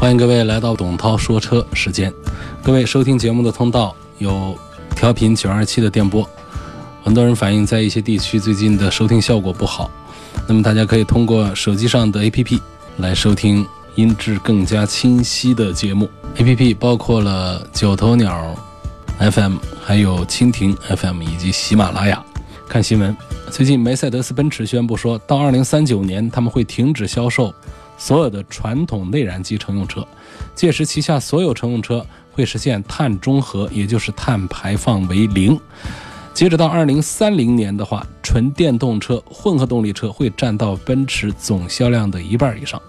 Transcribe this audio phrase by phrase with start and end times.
[0.00, 2.12] 欢迎各位来到董涛说车时间。
[2.62, 4.56] 各位收听节目的通道有
[4.94, 6.24] 调频九二七的电波，
[7.02, 9.90] 很多人反映在一些地区最近的收听效果不好。
[10.46, 12.60] 那么大家可以通过手机上的 APP
[12.98, 13.66] 来收听
[13.96, 16.08] 音质更加清晰的节目。
[16.36, 18.54] APP 包括了九头鸟
[19.18, 22.24] FM、还有蜻蜓 FM 以及喜马拉雅。
[22.68, 23.16] 看新闻，
[23.50, 27.52] 最近梅赛德斯奔驰宣布说到二零三九年他们会停止销售。
[27.98, 30.06] 所有的传统内燃机乘用车，
[30.54, 35.60] 届时旗下所有乘用车会实现碳中和，也就是碳排放为零。
[36.32, 42.80] 截止到二零三零年的话，纯电动车、混合动力车会占到奔驰总销量的一半以上。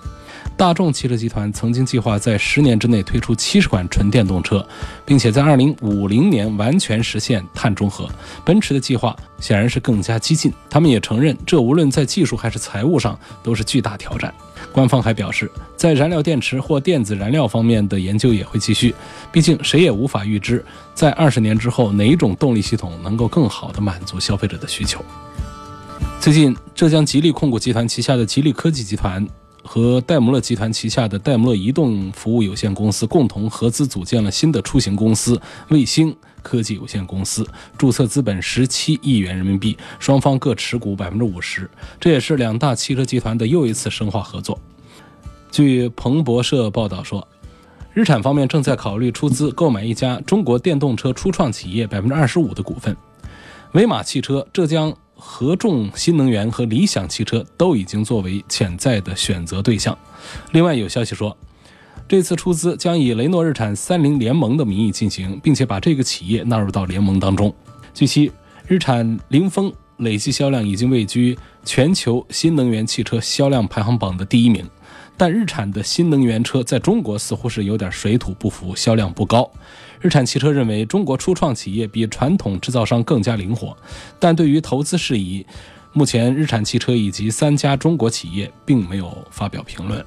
[0.59, 4.67] 大众汽车集团曾经计划在十年之内推出七十款纯电动车，
[5.05, 8.09] 并且在二零五零年完全实现碳中和。
[8.43, 14.33] 奔驰的计划显然是更加激进，他们也承认这无论在技术还是财务上都是巨大挑战。
[14.73, 18.93] 官方还表示，在燃料电池或电子燃料方面的研究也会继续，
[19.31, 20.61] 毕竟谁也无法预知
[20.93, 24.99] 在二十年之后哪一种动力系统能够更好地满足消费者的需求。
[26.19, 29.25] 最近，浙江吉利控股集团旗下的吉利科技集团。
[29.63, 37.45] 和戴姆勒集团旗下的戴姆勒移动服务有限公司共同合资组建了新的出行公司卫星科技有限公司，
[37.77, 41.69] 注册资本十七亿元人民币，双方各持股百分之五十。
[41.99, 44.57] 这也是两大汽车集团的又一次深化合作。
[45.52, 47.27] 据彭博社报道说，
[47.93, 52.95] 日产方面正在考虑出资购买一家中国电动车初创企业百分之二十五的股份，
[53.73, 54.95] 威马汽车、浙江。
[55.19, 59.95] 合众新能源和理想汽车都已经作为潜在的选择对象。
[60.53, 61.35] 另外有消息说，
[62.07, 67.53] 这次出资将以雷诺日产三菱联盟的名义进行，并且把这个企业纳入到联盟当中。
[67.93, 68.31] 据悉，
[68.67, 74.67] 日产凌风累计销量已经位居全球新能源汽车销量排行榜的第一名。
[75.19, 79.52] 但日产的新能源车在中国似乎是有点水土不服，销量不高。
[79.99, 83.75] 日产汽车认为，中国初创企业比传统制造商更加灵活，
[84.17, 85.45] 但对于投资事宜，
[85.91, 90.02] 目前日产汽车以及三家中国企业并没有发表评论。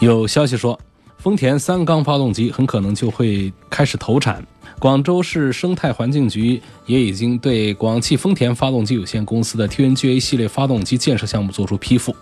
[0.00, 0.80] 有消息说，
[1.18, 4.42] 丰田三缸发动机很可能就会开始投产。
[4.78, 12.16] 广州市生态环境局也已经对广汽丰田发动机有限公司的 TNGA 系列发动机建设项目作出批复。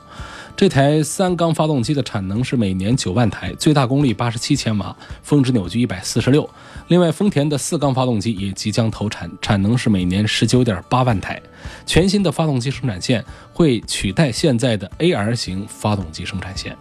[0.54, 6.48] 这台三缸发动机的产能是每年九万台，最大功率八十七千瓦，峰值扭矩一百四十六。
[6.88, 11.40] 另外，丰田的四缸发动机也即将投产，产能是每年十九点八万台。
[11.84, 16.76] 全新的发动机生产线会取代现在的 AR 型发动机生产线。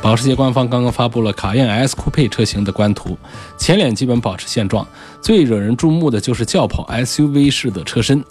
[0.00, 3.16] 保时捷官方刚刚发布了卡宴 S 酷配车型的官图，
[3.56, 4.86] 前脸基本保持现状，
[5.20, 8.22] 最惹人注目的就是轿跑 SUV 式的车身，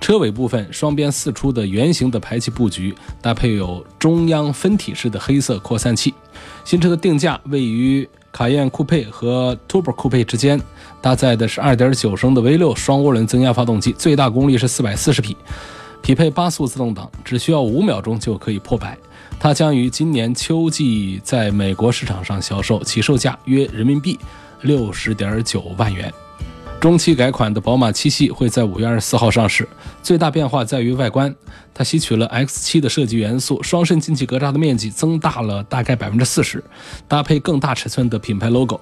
[0.00, 6.14] 车尾部分双边四出的圆形的排气布局，搭配有中央分体式的黑色扩散器。
[6.64, 10.60] 新车的定价位于卡宴酷配和 Turbo 酷配之间，
[11.00, 15.36] 搭载的是2.9升的 V6 双涡轮增压发动机，最大功率是440匹，
[16.00, 18.96] 匹配八速自动挡，只需要五秒钟就可以破百。
[19.38, 24.18] 它将于今年秋季在美国市场上销售，起售价约人民币
[24.62, 26.12] 六十点九万元。
[26.80, 29.68] 中期改款的宝马七系会在五月二十四号上市，
[30.02, 31.32] 最大变化在于外观，
[31.74, 36.64] 它吸取了 X 七的设计元素，双肾进气格栅的面积增大了大概百分之四十，
[37.06, 38.80] 搭配更大尺寸的品牌 logo。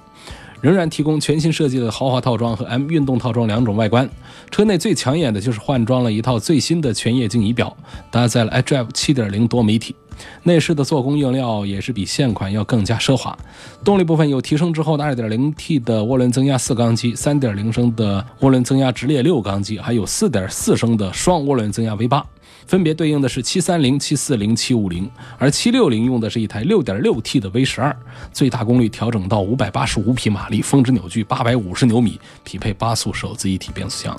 [0.61, 4.09] 仍然提供全新设计的豪华套装和 M 运动套装两种外观。
[4.51, 7.75] 车内最抢眼的就是换装了一套最新的全液晶仪表，
[8.11, 9.95] 搭载了 iDrive 7.0多媒体。
[10.43, 13.37] 内饰的做工用料也是比现款要更加奢华。
[13.85, 22.21] 动力部分有提升之后的 2.0T 的涡轮增压四缸机，3.0升的涡轮增压直列六缸机，还有4.4升的双涡轮增压 V8。
[22.69, 27.97] 分别对应的是七三零、七四零、七五零，而七六零用的是一台六点六 T 的 V 十二，
[28.31, 34.15] 最大功率调整到五百八十五匹马力，峰值扭矩八百五十牛米，匹配八速手自一体变速箱。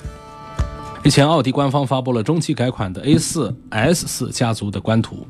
[1.01, 5.25] 日前，奥迪官方发布了中期改款的 A 四 S 四家族的官图。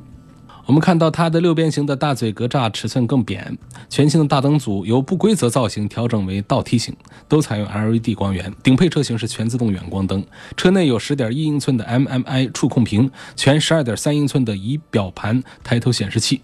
[0.71, 3.57] 我们看到它的六边形的大嘴格栅尺寸更扁，
[3.89, 6.95] 全新的大灯组由不规则造型调整为倒梯形，
[7.27, 8.49] 都采用 LED 光源。
[8.63, 10.25] 顶配车型是全自动远光灯，
[10.55, 16.41] 车内有十点一英寸的 MMI 触控屏，全十二点三英寸的仪表盘抬头显示器。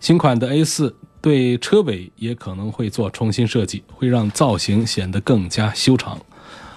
[0.00, 6.18] 新款的 A4 对车尾也可能会做重新设计，会让造型显得更加修长。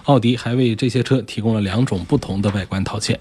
[0.03, 3.18] 奥迪还为这些车提供了两种不同的外观套件。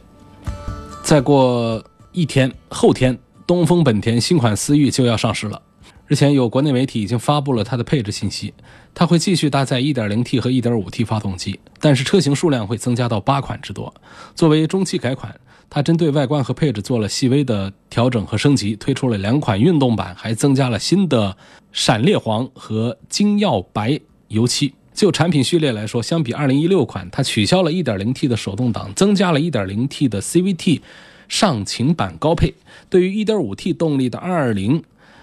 [1.04, 3.16] 再过一天，后天，
[3.46, 5.60] 东风本田新款思域就要上市了。
[6.06, 8.52] 日前有国内媒体已经发布了它的配置信息，
[8.92, 13.92] 它会继续搭载 1.0T 和 1.5T 发动机，但是车型数量会增加到八款之多。
[14.34, 15.34] 作为中期改款，
[15.70, 21.34] 它针对外观和配置做了细微的调整和升级，推出了两款运动版，还增加了新的
[21.72, 23.98] 闪烈黄和金耀白
[24.28, 24.74] 油漆。
[24.92, 30.82] 就产品序列来说，相比2016款，它取消了 1.0T 的手动挡，增加了 1.0T 的 CVT
[31.32, 32.52] 上擎版高配。
[32.90, 34.82] 对于 1.5T 动力的220。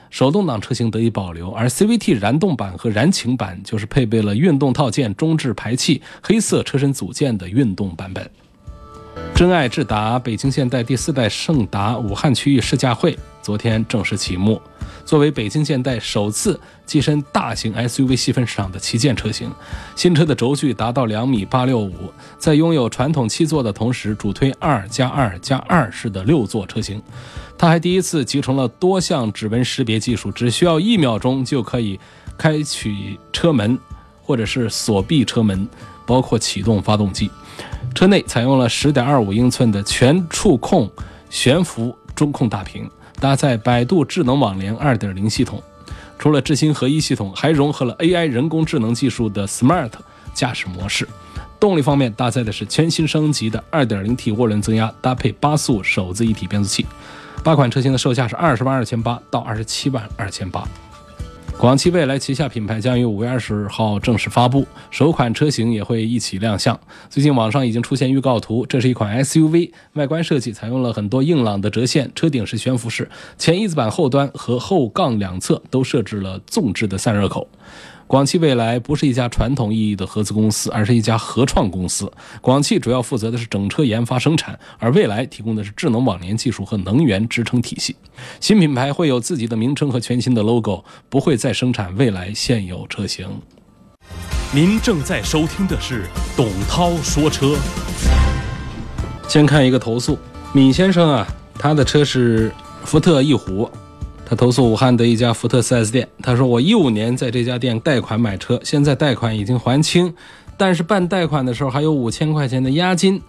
[0.09, 8.27] 手动挡车型得以保留，而 CVT 燃动版和燃擎版就是配备了运动套件、中置排气、黑色车身组件的运动版本。
[9.35, 13.15] 真爱智达北京现代第四代胜达武汉区域试驾会
[13.49, 14.61] 昨天正式启幕。
[15.03, 19.51] 作为北京现代首次跻身大型 SUV 细分市场的旗舰车型，
[19.95, 27.01] 新车的轴距达到两米八六五，在拥有传统七座的同时，主推二加二加二式的六座车型。
[27.57, 31.99] 它还第一次集成了多项指纹识别技术，只需要一秒钟就可以
[32.37, 33.75] 开启车门
[34.21, 35.67] 或者是锁闭车门，
[36.05, 37.31] 包括启动发动机。
[37.95, 40.87] 车内采用了十点二五英寸的全触控
[41.31, 42.87] 悬浮中控大屏。
[43.19, 45.61] 搭载百度智能网联2.0系统，
[46.17, 49.91] 除了智新合一系统，还融合了 AI 人工智能技术的 Smart
[50.33, 51.07] 驾驶模式。
[51.59, 56.85] 动力方面，搭载的是全新升级的 2.0T 涡轮增压，搭配八速手自一体变速器。
[57.43, 60.65] 八款车型的售价是二十万二千八到二十七万二千八。
[61.59, 66.79] 广汽未来旗下品牌将于五月二十号正式发布，首款车型也会一起亮相。
[67.09, 77.45] 最近网上已经出现预告图，这是一款 SUV，外观设计采用了很多硬朗的折线，车顶是悬浮式，前翼子板后端和后杠两侧都设置了纵置的散热口。
[78.09, 82.11] 广汽未来不是一家传统意义的合资公司，而是一家合创公司。
[82.41, 87.95] 广汽主要负责的是整车研发生产，而未来提供的是智能网联技术和能源支撑体系。
[88.39, 93.29] 新品牌会有自己的名称和全新的 logo，不会再生产未来现有车型。
[94.51, 97.55] 您正在收听的是董涛说车。
[99.27, 100.17] 先看一个投诉，
[100.53, 101.27] 闵先生啊，
[101.59, 102.51] 他的车是
[102.83, 103.69] 福特翼虎。
[104.29, 110.13] 他投诉武汉的一家福特 4S 店，他说：“我一五年在这家店贷款买车，现在贷款已经还清，
[110.55, 113.19] 但是办贷款的时候还有五千块钱的押金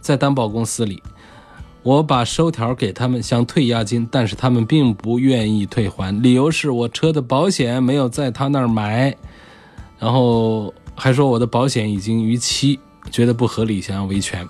[0.00, 1.00] 在担保公司里。
[1.84, 9.16] 我把收条给他们，想退押金，但是他们并不愿意退还，理由是我车的保险没有在他那儿买，
[10.00, 12.80] 然后还说我的保险已经逾期，
[13.12, 14.44] 觉得不合理，想要维权。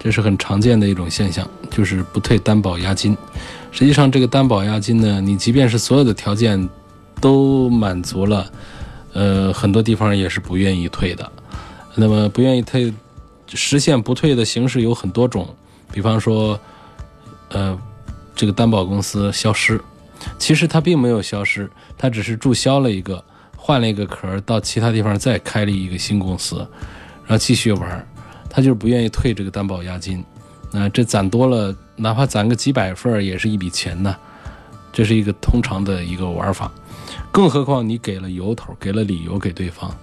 [0.00, 3.16] 这是很常见的一种现象，就是不退担保押金。”
[3.70, 6.68] 实际上，这个担保押金呢，你即便是所有的条件
[7.20, 8.50] 都满足了，
[9.12, 11.30] 呃，很多地方也是不愿意退的。
[11.94, 12.92] 那么，不愿意退，
[13.48, 15.48] 实现不退的形式有很多种。
[15.92, 16.58] 比方说，
[17.50, 17.78] 呃，
[18.34, 19.80] 这个担保公司消失，
[20.38, 23.22] 其实它并没有消失，它只是注销了一个，
[23.56, 26.56] 换了一个壳，到其他地方再开了一个新公司，
[27.24, 28.08] 然后继续玩。
[28.50, 30.22] 他就是不愿意退这个担保押金。
[30.72, 31.74] 那这攒多了。
[31.96, 34.16] 哪怕攒个几百份也是一笔钱呢，
[34.90, 36.72] 这是一个通常的一个玩法，
[37.30, 39.94] 更何况你给了由头，给了理由给对方，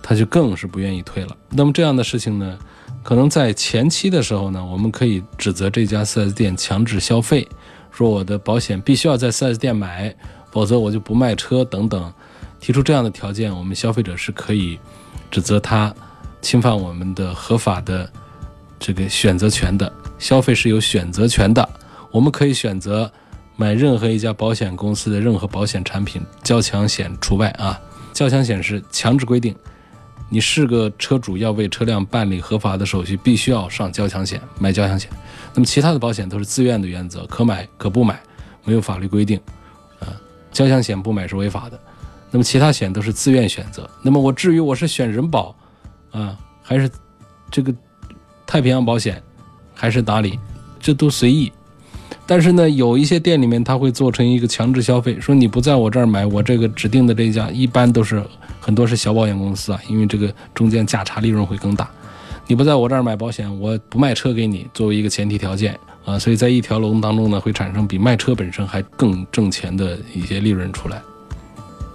[0.00, 1.36] 他就更是不愿意退了。
[1.50, 2.56] 那么这样的事情呢，
[3.02, 7.48] 可能在前期的时候呢，我们可以指责这家 4S 店强制消费，
[7.90, 10.14] 说我的保险必须要在 4S 店买，
[10.52, 12.12] 否则我就不卖车等等，
[12.60, 14.78] 提出这样的条件，我们消费者是可以
[15.28, 15.92] 指责他
[16.42, 18.10] 侵犯我们的合法的
[18.78, 19.90] 这个选择权的。
[20.18, 21.66] 消费是有选择权的，
[22.10, 23.10] 我们可以选择
[23.56, 27.80] 买任何一家保险公司的任何保险产品，交强险除外啊。
[28.12, 29.56] 交强险是强制规定，
[30.28, 35.10] 你是个车主要为车辆办理合法的手续，必须要上交强险，买交强险。
[35.54, 38.20] 那么其他的保险都是自愿的原则，可买可不买，
[38.64, 39.40] 没有法律规定
[39.98, 40.06] 啊。
[40.52, 41.80] 交强险不买是违法的，
[42.30, 43.88] 那么其他险都是自愿选择。
[44.02, 45.56] 那么我至于我是选人保
[46.12, 46.88] 啊，还是
[47.50, 47.74] 这个
[48.46, 49.20] 太平洋保险？
[49.74, 50.38] 还是打理，
[50.78, 51.50] 这都随意。
[52.24, 58.22] 但是呢，有一些店里面他会做成一个强制消费，说你不在我这儿买，我这个指定的这一家一般都是
[58.60, 61.90] 很多是小保险公司啊，因为这个中间价差利润会更大。
[62.46, 71.02] 你不在我这儿买保险，我不卖车给你，作为一个前提条件啊，所以在一条龙当中呢，会产生比卖车本身还更挣钱的一些利润出来。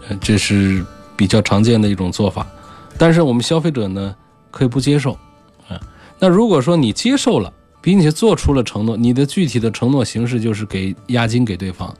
[0.09, 0.83] 呃，这是
[1.15, 2.45] 比较常见的一种做法。
[2.97, 4.15] 但是我们消费者呢，
[4.49, 5.13] 可以不接受
[5.67, 5.79] 啊。
[6.19, 7.51] 那如果说你接受了，
[7.81, 11.95] 并且做出了承诺，你的具体的承诺形式就是给押金给对方，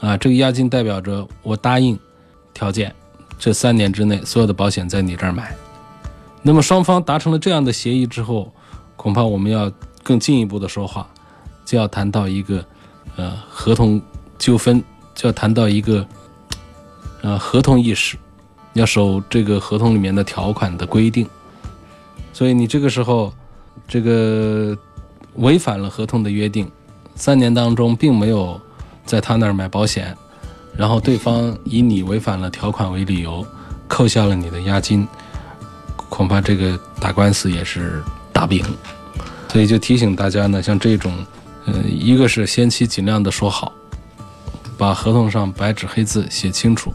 [0.00, 1.98] 啊，这个押金代表着我答应
[2.54, 2.94] 条件，
[3.38, 5.54] 这三年之内所有的保险在你这儿买。
[6.42, 8.50] 那么双方达成了这样的协议之后，
[8.96, 9.70] 恐怕我们要
[10.02, 11.06] 更进一步的说话，
[11.66, 12.64] 就要谈到一个
[13.16, 14.00] 呃合同
[14.38, 14.82] 纠纷，
[15.14, 16.06] 就要谈到一个
[17.20, 18.16] 呃合同意识，
[18.72, 21.26] 要守这个合同里面的条款的规定。
[22.32, 23.32] 所以你这个时候
[23.88, 24.76] 这个
[25.34, 26.70] 违反了合同的约定，
[27.14, 28.60] 三年当中并没有
[29.04, 30.16] 在他那儿买保险，
[30.76, 33.44] 然后对方以你违反了条款为理由
[33.88, 35.06] 扣下了你的押金。
[36.08, 38.64] 恐怕这个打官司也是打不赢，
[39.48, 41.14] 所以就提醒大家呢，像这种，
[41.66, 43.72] 呃，一个是先期尽量的说好，
[44.76, 46.90] 把合同上白纸黑字写清楚；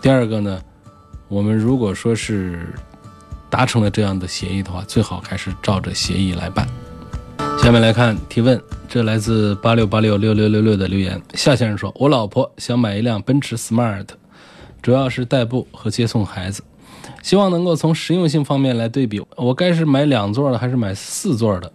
[0.00, 0.58] 第二个呢，
[1.30, 2.74] 我们如果说是
[3.48, 6.66] 达成了这样的协议的话，最好还是照着协议来办。
[7.62, 14.08] 下面来看提问，这来自八六八六六六六六的留言，夏先生说：“我老婆想买一辆奔驰 Smart，
[14.82, 16.64] 主要是代步和接送孩子。”
[17.22, 21.72] 希望能够从实用性方面来对比，我该是买两座的还是买四座的？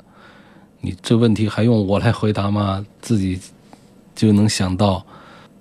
[0.82, 2.86] 你这问题还用我来回答吗？
[3.02, 3.40] 自己
[4.14, 5.06] 就能想到，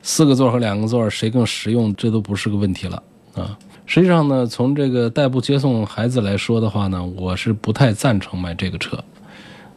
[0.02, 3.00] 四个座和两个座谁更实用，这都不是个问题了
[3.36, 3.56] 啊！
[3.86, 9.02] 实际上呢，从这个代步接送孩子来说的话呢，我是不太赞成买这个车。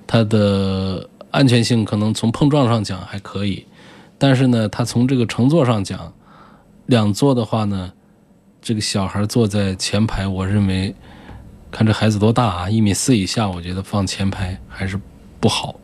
[0.05, 3.65] 它的安全性可能从碰撞上讲还可以，
[4.17, 6.13] 但是呢，它从这个乘坐上讲，
[6.85, 7.93] 两座的话呢。
[8.59, 10.93] 这个小孩坐在前排，我认为，
[11.71, 14.99] 看这孩子多大啊，一米四以下，我觉得放前排还是
[15.39, 15.79] 不好。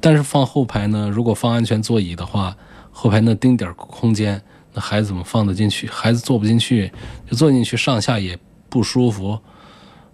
[0.00, 2.56] 但是放后排呢，如果放安全座椅的话，
[2.92, 4.40] 后排那丁点空间，
[4.74, 5.86] 那孩子怎么放得进去？
[5.86, 6.92] 孩子坐不进去，
[7.30, 8.38] 就坐进去上下也
[8.68, 9.38] 不舒服。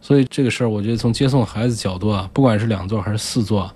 [0.01, 3.75] 所以这个事儿，我觉得从接送孩子角度啊，不管是两座还是四座，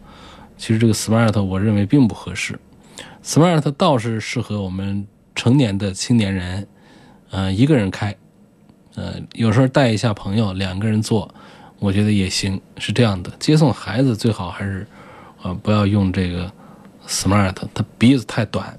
[0.56, 2.58] 其实这个 smart 我认为并不合适。
[3.22, 6.66] smart 倒是适合我们成年的青年人，
[7.30, 8.14] 嗯，一个人开。
[8.94, 11.28] 呃，有时候带一下朋友，两个人坐，
[11.78, 12.60] 我觉得也行。
[12.78, 14.86] 是这样的，接送孩子最好还是，
[15.42, 16.50] 呃，不要用这个
[17.06, 18.78] smart，它鼻子太短，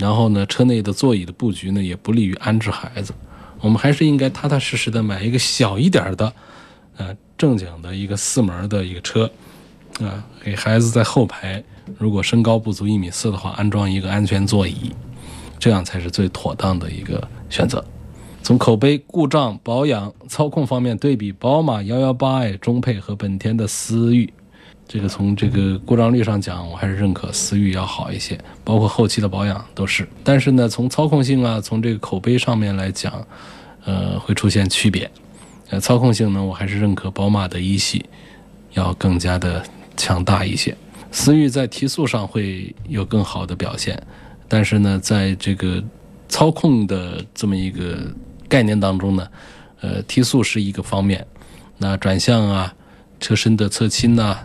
[0.00, 3.12] 然后呢，车内的座椅的布局呢也不利于安置孩子。
[3.60, 6.32] 我们还是应该踏踏实实的买一个小一点的，
[6.96, 9.30] 呃，正经的一个四门的一个车，
[10.00, 11.62] 啊，给孩子在后排，
[11.98, 14.90] 如果身高不足一米四的话，安装一个安全座椅，
[15.58, 17.84] 这样才是最妥当的一个选择。
[18.42, 24.32] 从口碑、故障、保养、操控方面对比，宝马幺幺八 i 中配和本田的思域，
[24.92, 30.04] 这个从这个故障率上讲，我还是认可思域要好一些，包括后期的保养都是。
[30.24, 33.24] 但是呢，从操控性啊，从这个口碑上面来讲，
[33.84, 35.08] 呃，会出现区别。
[35.68, 38.04] 呃，操控性呢，我还是认可宝马的一系
[38.72, 39.64] 要更加的
[39.96, 40.76] 强大一些。
[41.12, 43.96] 思域在提速上会有更好的表现，
[44.48, 45.80] 但是呢，在这个
[46.28, 47.96] 操控的这么一个。
[48.48, 49.28] 概念当中呢，
[49.80, 51.24] 呃，提速是一个方面，
[51.78, 52.74] 那转向啊、
[53.20, 54.36] 车身的侧倾呐、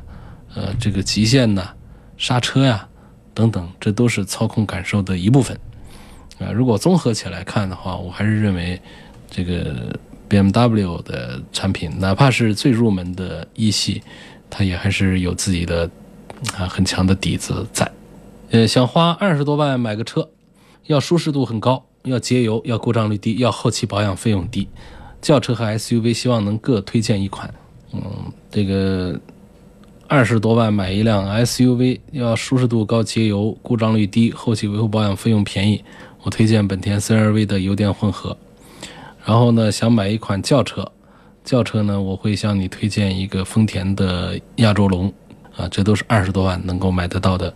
[0.55, 1.69] 呃，这个极限呐、
[2.17, 2.87] 刹车呀
[3.33, 5.57] 等等，这都是操控感受的一部分。
[6.39, 8.81] 啊，如果综合起来看的话，我还是认为
[9.29, 9.97] 这个
[10.27, 14.01] BMW 的产品，哪怕是最入门的一系，
[14.49, 15.89] 它也还是有自己的
[16.57, 17.89] 啊很强的底子在。
[18.51, 20.29] 呃，想花二十多万买个车，
[20.87, 21.85] 要舒适度很高。
[22.03, 24.69] 要节油，要故障率低，要后期保养费用低。
[25.21, 27.51] 轿车和 SUV 希望能各推荐一款。
[27.91, 28.01] 嗯，
[28.51, 29.19] 这个
[30.07, 35.83] 二十多万买一辆 SUV，要舒适度高、节油、故障率低、后期维护保养费用便宜，
[36.21, 38.37] 我推荐本田 CR-V 的油电混合。
[39.25, 40.91] 然后呢，想买一款轿车，
[41.43, 45.11] 轿车呢，我会向你推荐一个丰田的亚洲龙。
[45.55, 47.51] 啊，这都是二十多万能够买得到的，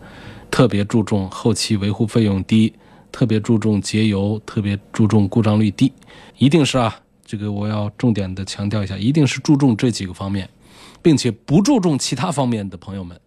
[0.50, 2.74] 特别注重后期维护费用低。
[3.12, 5.92] 特别注重节油，特别注重故障率低，
[6.38, 10.48] 一定是啊，这个我要重点的强调一下，一定是注重这几个方面，
[11.02, 13.20] 并且不注重其他方面的朋友们，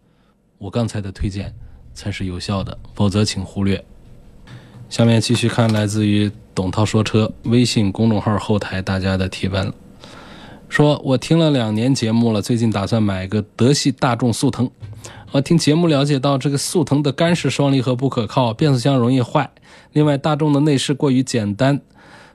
[0.59, 1.55] 我刚才的推荐
[1.95, 3.85] 才是有效的，否则请忽略。
[4.88, 9.73] 下面继续看来自于董涛说车微信公众号后台大家的提问，
[10.69, 14.71] 说我听了两年节目了，最近打算买个德系大众速腾。
[15.31, 19.50] 我听节目了解到，这个速腾的干式双离合不可靠，变速箱容易坏。
[19.93, 21.81] 另外，大众的内饰过于简单，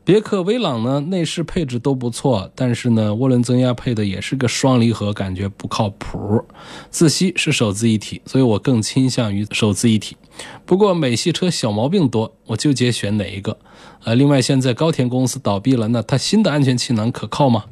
[0.08, 6.42] 别克威朗呢内饰配置都不错，但是呢涡轮增压配的也是个双离合，感觉不靠谱。
[6.90, 10.16] 自吸是手自一体，所以我更倾向于手自一体。
[10.66, 13.58] 不过美系车小毛病多，我纠结选哪一个。
[14.06, 17.66] 呃，另外现在高田公司倒闭了，那它新的安全气囊可靠吗？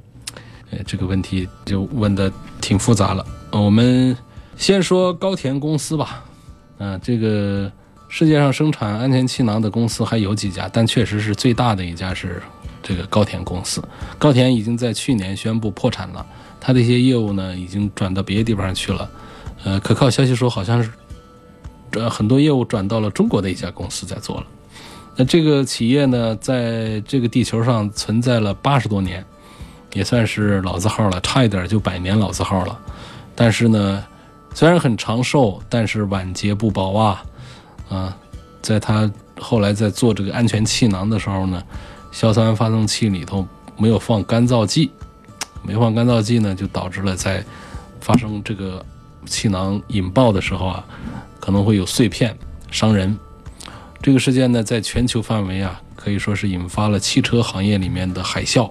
[0.72, 3.25] 呃，这个问题就问的挺复杂了。
[3.51, 4.18] 我们。
[4.58, 6.24] 先说高田公司吧，
[6.77, 7.70] 啊，这个
[8.17, 12.41] 世界上生产安全气囊的公司还有几家，但确实是最大的一家是
[12.81, 13.84] 这个高田公司。
[14.17, 16.25] 高田已经在去年宣布破产了，
[16.57, 19.12] 它的一些业务呢已经转到别的地方去了。
[19.65, 20.89] 呃，可靠消息说好像是，
[21.91, 24.48] 呃，很多业务转到了中国的一家公司在做了。
[25.17, 29.25] 那这个企业呢，在这个地球上存在了八十多年，
[29.91, 32.79] 也算是老字号了，差一点就百年老字号了。
[33.36, 34.01] 但是呢，
[34.53, 37.22] 虽然很长寿，但是晚节不保啊。
[37.89, 38.18] 啊，
[38.62, 41.62] 在他后来在做这个安全气囊的时候呢，
[42.12, 44.92] 硝酸发动器里头没有放干燥剂，
[45.62, 47.44] 没放干燥剂呢，就导致了在
[48.00, 48.84] 发生这个
[49.25, 50.86] 气囊引爆的时候啊，
[51.39, 52.38] 可能会有碎片
[52.72, 53.18] 伤人。
[54.01, 58.70] 这个事件呢，在全球范围啊，可以说是引发了汽车行业里面的海啸。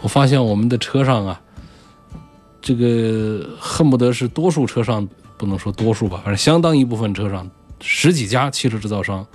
[0.00, 1.40] 我发现我们的车上啊，
[2.60, 5.08] 这个恨不得是多数车上，
[5.38, 7.48] 不能说多数吧，反正相当一部分车上。
[7.82, 9.26] 十几家汽车制造商，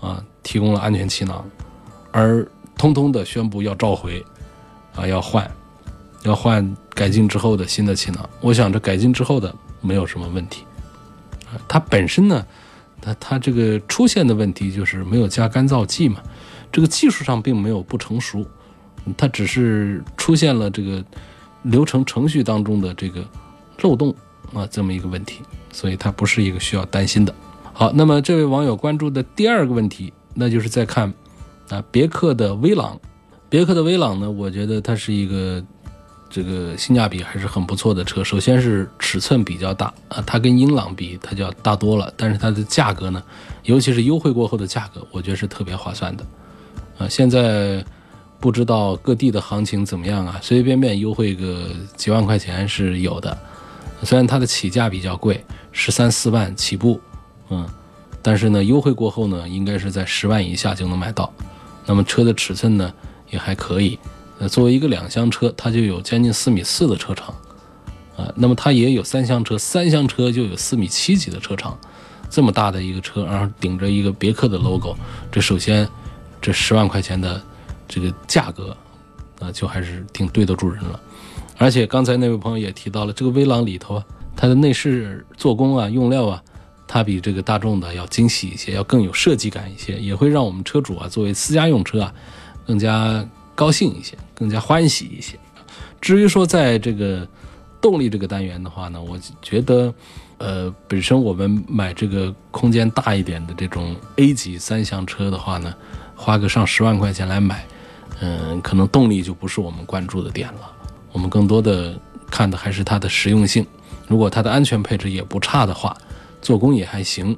[0.00, 1.44] 啊，提供了安全气囊，
[2.12, 2.46] 而
[2.78, 4.24] 通通的宣布要召回，
[4.94, 5.50] 啊，要换，
[6.22, 8.30] 要换改进之后的新的气囊。
[8.40, 10.64] 我想这改进之后的没有什么问题，
[11.46, 12.46] 啊，它本身呢，
[13.02, 16.22] 它它这个出现的问题就是没有加干燥剂嘛，
[16.70, 18.46] 这个技术上并没有不成熟，
[19.16, 21.04] 它只是出现了这个
[21.62, 23.26] 流程程序当中的这个
[23.82, 24.14] 漏洞
[24.54, 25.40] 啊，这么一个问题，
[25.72, 27.34] 所以它不是一个需要担心的。
[27.80, 31.10] 好，那么这位网友关注的第二个问题，那就是在看
[31.70, 33.00] 啊，别克的威朗。
[33.48, 35.64] 别克的威朗呢，我觉得它是一个
[36.28, 38.22] 这个性价比还是很不错的车。
[38.22, 43.22] 首先是尺寸比较大啊，它跟英朗比它就要大多了，但是它的价格呢，
[43.62, 46.26] 尤其是优惠过后的价格，我觉得是特别划算的
[46.98, 47.08] 啊。
[47.08, 47.82] 现在
[48.38, 53.38] 不知道各地的行情怎么样啊，随随便便优惠个几万块钱是有的，
[54.02, 57.00] 虽然它的起价比较贵，十三四万起步。
[57.50, 57.68] 嗯，
[58.22, 61.32] 但是呢，优惠过后呢，应该是在十万以下就能买到。
[61.86, 62.92] 那么车的尺寸呢，
[63.30, 63.98] 也还可以。
[64.38, 67.34] 呃，作为一个两厢车，它就有将近四米四的车长，
[68.16, 71.76] 啊，那么它也有三厢车，三厢车就有四米七几的车长。
[72.30, 74.96] 这么大的一个车，然后顶着一个别克的 logo，
[75.32, 75.86] 这首先，
[76.40, 77.42] 这十万块钱的
[77.88, 78.76] 这个价格，
[79.40, 81.00] 啊，就还是挺对得住人了。
[81.58, 84.00] 而且刚才那位朋友也提到了，这个威朗里头，
[84.36, 86.40] 它的内饰做工啊，用料啊。
[86.92, 92.12] 它比这个大众的要精细一些，要更有设计感一些，也会让我们车主啊作为私家用车啊
[92.66, 93.24] 更加
[93.54, 95.38] 高兴一些，更加欢喜一些。
[96.00, 97.24] 至于说在这个
[97.80, 99.94] 动力这个单元的话呢，我觉得，
[100.38, 105.72] 呃，本身我们买这个空间大一点的这种 A 级三厢车的话呢，
[106.16, 107.64] 花个上十万块钱来买，
[108.18, 110.72] 嗯，可能动力就不是我们关注的点了。
[111.12, 111.96] 我们更多的
[112.28, 113.64] 看的还是它的实用性。
[114.08, 115.96] 如果它的安全配置也不差的话。
[116.40, 117.36] 做工也还行，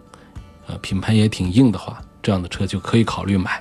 [0.66, 3.60] 呃，品牌也挺硬的话，这样的车就可以考虑买。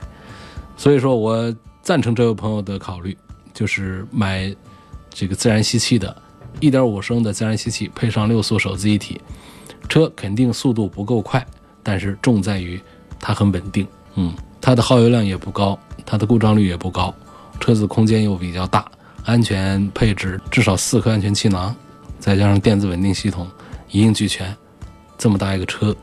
[0.78, 3.18] 所以说我赞成这位朋友的考虑，
[3.54, 4.56] 就是买
[5.10, 6.16] 这个自然吸气的
[6.60, 9.22] 1.5升的自然吸气，配上六速手自一体，
[9.90, 11.46] 车肯定速度不够快，
[11.84, 12.82] 但是重在于
[13.20, 13.88] 它很稳定。
[14.16, 17.14] 嗯，它的耗油量也不高，它的故障率也不高，
[17.60, 18.86] 车子空间又比较大，
[19.24, 21.76] 安全配置至少四颗安全气囊，
[22.20, 23.48] 再加上电子稳定系统，
[23.90, 24.56] 一应俱全。
[25.22, 25.96] 这么大一个车，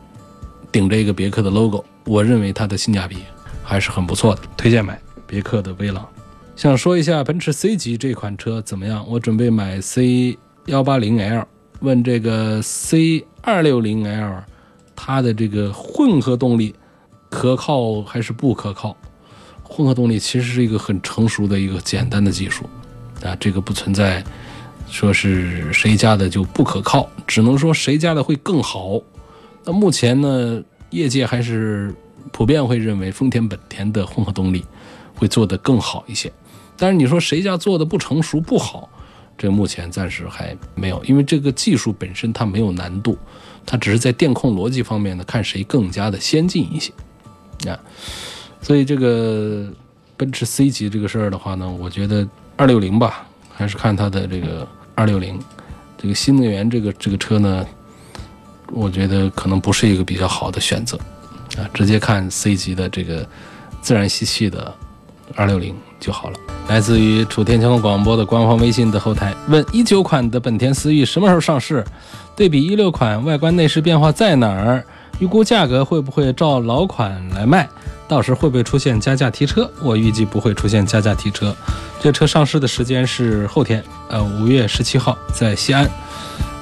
[0.70, 3.16] 顶着一个别克的 logo，我认为它的性价比
[3.64, 6.09] 还是很不错的，推荐买别克的威朗。
[6.54, 9.04] 想说一下奔驰 C 级这款车怎么样？
[9.09, 11.44] 我准备买 C 幺八零 L，
[11.81, 14.44] 问这个 C 二六零 L，
[14.94, 16.72] 它的这个混合动力
[17.28, 18.96] 可靠还是不可靠？
[19.64, 22.64] 混合动力其实是一个很成熟的一个简单的技术
[23.24, 24.22] 啊，这个不存在。
[24.90, 29.01] 说是谁家的就不可靠，只能说谁家的会更好。
[29.64, 31.94] 那目前呢，业界还是
[32.33, 34.64] 普遍会认为丰田、本田的混合动力
[35.14, 36.33] 会做得更好一些。
[36.77, 38.88] 但是你说谁家做的不成熟、不好，
[39.37, 43.18] 这目前暂时还没有，因为这个技术本身它没有难度，
[43.66, 46.92] 它只是在电控逻辑方面呢，看谁更加的先进一些
[47.70, 47.79] 啊。
[48.62, 49.70] 所以这个
[50.16, 53.27] 奔驰 C 级这个事儿的话呢，我觉得二六零吧，
[53.59, 54.66] 还是看它的这个。
[54.94, 55.38] 二六零，
[55.97, 57.64] 这个新能源这个这个车呢，
[58.73, 60.99] 我觉得可能不是一个比较好的选择，
[61.57, 63.25] 啊，直接看 C 级的这个
[63.81, 64.75] 自然吸气的
[65.37, 66.38] 二六零就好了。
[66.66, 71.85] 来自于楚天交通广播的官方微信的后台问：一九款的本田思域什么时候上市？
[72.35, 74.85] 对比一六款，外观内饰变化在哪儿？
[75.21, 77.68] 预估价格会不会照老款来卖？
[78.09, 79.71] 到时会不会出现加价提车？
[79.83, 81.55] 我预计不会出现加价提车。
[82.01, 85.88] 这车上市的时间是后天，呃，五月十七号在西安。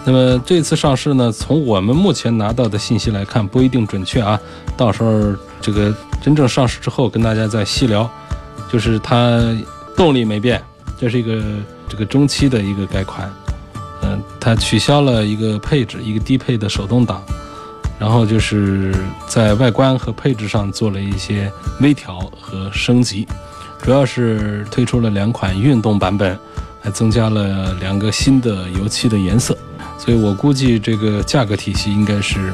[0.05, 4.39] 那么这次上市呢，从我们目前拿到的信息来看，不一定准确啊。
[4.77, 8.11] 到时候这个真正上市之后，跟大家再细聊。
[8.71, 9.41] 就是它
[9.97, 10.61] 动力没变，
[10.99, 11.41] 这是一个
[11.89, 13.33] 这个中期的一个改款。
[14.03, 17.23] 嗯，它取消了一个配置，一个低配的手动挡，
[17.99, 18.95] 然后就是
[19.27, 23.27] 在外观和配置上做了一些微调和升级，
[23.83, 26.39] 主要是推出了两款运动版本，
[26.83, 29.57] 还增加了两个新的油漆的颜色。
[29.99, 32.53] 所以我估计这个价格体系应该是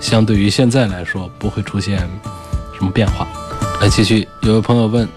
[0.00, 1.98] 相对于现在来说不会出现
[2.76, 3.26] 什么变化。
[3.80, 5.08] 来继续，有位朋友问，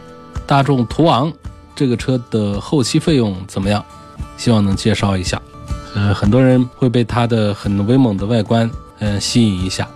[0.48, 1.32] 大众途昂
[1.76, 3.84] 这个车的后期费用怎么样？
[4.38, 5.40] 希望能介绍一下。
[5.94, 9.88] 呃，很多人会被它的很威猛的外观，嗯，吸引一下，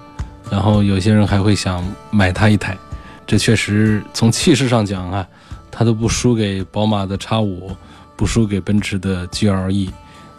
[0.49, 2.77] 然后有些人还会想买它一台。
[3.25, 5.27] 这确实从气势上讲啊，
[5.69, 7.71] 它都不输给宝马的 X 五，
[8.15, 9.89] 不输给奔驰的 GLE。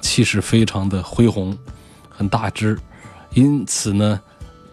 [0.00, 1.54] 气势非常的恢宏，
[2.08, 2.78] 很大只，
[3.34, 4.18] 因此呢，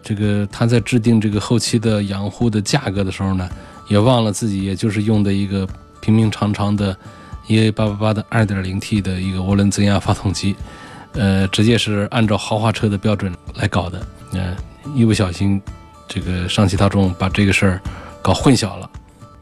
[0.02, 3.46] 这个他在制定这个后期的养护的价格的时候呢，
[3.88, 5.68] 也忘了自己也就是用的一个
[6.00, 6.96] 平平常常的
[7.46, 10.56] EA888 的 2.0T 的一个涡轮增压发动机，
[11.14, 14.56] 呃，直接是按照豪华车的标准来搞的，嗯，
[14.94, 15.60] 一不小心，
[16.06, 17.80] 这个上汽大众把这个事儿
[18.22, 18.88] 搞混淆了，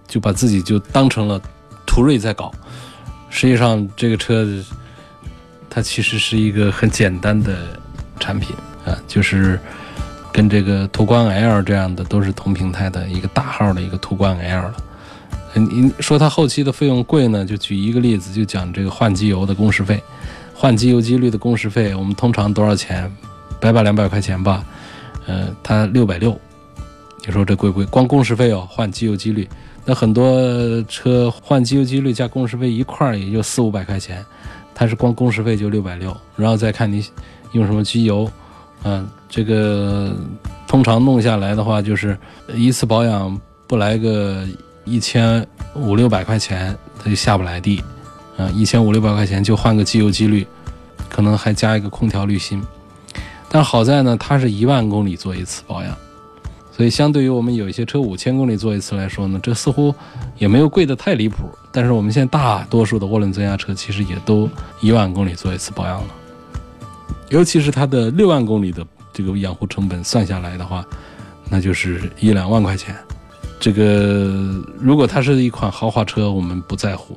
[0.06, 1.40] 就把自己就当成了
[1.86, 2.52] 途锐在搞，
[3.30, 4.46] 实际上这个车。
[5.68, 7.78] 它其实是一个很简单的
[8.18, 9.60] 产品啊，就是
[10.32, 14.74] 跟这个途观 L 这样的都是同平台的一个大号的一个途观 L 了。
[15.52, 17.44] 你说它后期的费用贵呢？
[17.44, 20.02] 就举一个例子，就讲这个换机油的工时费，
[20.58, 23.10] 换机油机滤的工时费，我们通常多少钱？
[23.60, 24.64] 百把两百块钱吧。
[25.26, 26.34] 呃，它六百六，
[27.26, 27.84] 你说这贵不贵？
[27.86, 29.46] 光工时费哦，换机油机滤，
[29.84, 34.24] 那很多车换机油机滤加工时费一块儿也就四五百块钱。
[34.74, 37.04] 它是光工时费就六百六，然后再看你
[37.52, 38.30] 用什么机油，
[38.84, 40.14] 嗯，这个
[40.66, 42.16] 通常弄下来的话，就是
[42.54, 44.46] 一次保养不来个
[44.84, 47.82] 一千五六百块钱，它就下不来地，
[48.36, 50.46] 啊，一千五六百块钱就换个机油机滤，
[51.08, 52.62] 可能还加一个空调滤芯，
[53.48, 55.96] 但好在呢，它是一万公里做一次保养。
[56.76, 59.94] 所以，相对于我们有一些车五千公里做一次来说呢，这似乎
[60.36, 61.48] 也没有贵得太离谱。
[61.72, 64.46] 但是我们现在大多数的涡轮增压车其实也都
[64.82, 66.08] 一万公里做一次保养了，
[67.30, 70.84] 尤其是它的六万公里的这个养护成本算下来的话，
[71.48, 72.94] 那就是一两万块钱。
[73.58, 77.16] 这个如果它是一款豪华车，我们不在乎，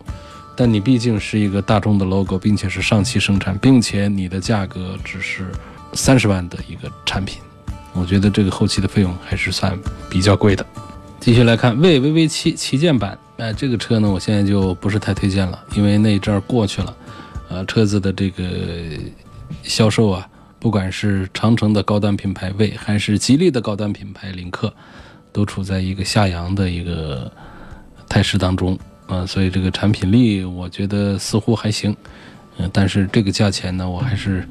[0.59, 5.45] 但你毕竟是一个大众的 logo，并且是上汽生产，并且你的价格只是
[5.93, 7.39] 三十万的一个产品。
[7.93, 10.65] 我觉得这个后期的费用还是算比较贵的。
[11.17, 16.93] 继续来看魏 VV 七旗舰版，哎，这个车呢，我现在就不是太推荐了，因为那一阵儿过去了。
[17.47, 18.43] 呃，车子的这个
[19.63, 20.27] 销售啊，
[20.59, 24.73] 不管是长城的高端品牌魏，还是吉利的高端品牌领克，
[25.31, 27.31] 都处在一个下扬的一个
[28.09, 28.77] 态势当中
[29.09, 31.93] 啊，所以这个产品力我觉得似乎还行。
[32.57, 34.47] 嗯，但是这个价钱呢，我还是。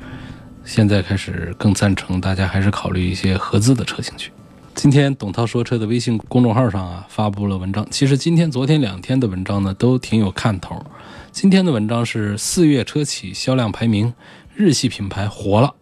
[0.64, 4.30] 现在开始更赞成大家还是考虑一些合资的车型去。
[4.74, 10.84] 今天董涛说车的微信公众号上啊发布了文章，其实今天、昨天两天的文章呢都挺有看头。
[11.32, 14.12] 今天的文章是四月车企销量排名，
[14.54, 15.74] 日系品牌活了，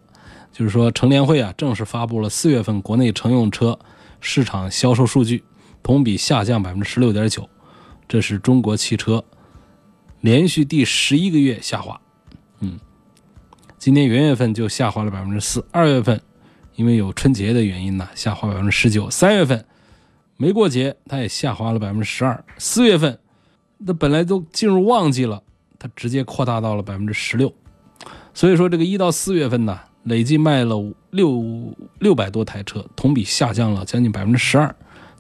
[0.53, 3.77] 就是说乘联会啊正式发布了四月份国内乘用车
[4.21, 5.43] 市场销售数据，
[5.83, 7.49] 同比下降百分之十六点九，
[8.09, 9.25] 这是中国汽车
[10.21, 12.01] 连续第十一个月下滑。
[12.61, 12.79] 嗯。
[13.79, 16.21] 今年元月份就下滑了百分之四，二月份
[16.75, 19.65] 因为有春节的原因呢，下滑百分之十九，三月份
[20.37, 23.19] 没过节，它也下滑了百分之十二，四月份
[23.79, 25.43] 那本来都进入旺季了，
[25.79, 27.53] 它直接扩大到了百分之十六，
[28.35, 30.77] 所以说这个一到四月份呢，累计卖了
[31.11, 34.75] 六六百多台车，同比下降了将近百分之十二，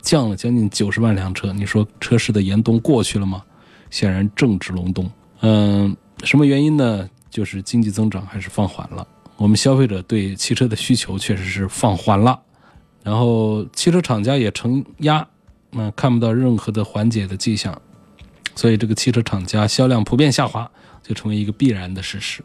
[0.06, 1.52] 降了将近九十万辆车。
[1.52, 3.42] 你说车市的严冬过去了吗？
[3.90, 5.10] 显然正值隆冬。
[5.40, 7.10] 嗯，什么原因呢？
[7.28, 12.40] 就是经济增长还是放缓了，我们消费者对汽车的需求确实是放缓了，
[13.02, 15.26] 然后汽车厂家也承压，
[15.72, 17.78] 嗯，看不到任何的缓解的迹象，
[18.54, 20.70] 所以这个汽车厂家销量普遍下滑
[21.02, 22.42] 就成为一个必然的事实。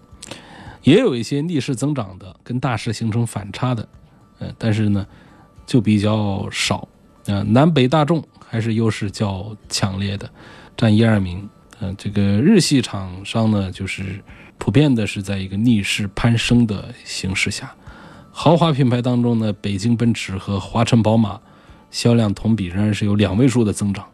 [0.83, 3.87] 也有一些逆势增长的，跟大势形成反差的，
[4.39, 5.07] 嗯，但是呢
[5.65, 6.85] 就比较少，
[7.27, 10.29] 啊，南北大众还是优势较强烈的，
[10.75, 14.23] 占一二名，嗯，这个日系厂商呢就是。
[14.63, 17.73] 普遍的是在一个逆势攀升的形势下，
[18.31, 21.41] 豪华品牌当中呢，北京奔驰和华晨宝马
[21.89, 24.07] 销量同比仍然是有两位数的增长，